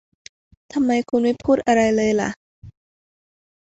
[0.73, 2.29] ทำไมคุณไม่พูดอะไรเลยล่ะ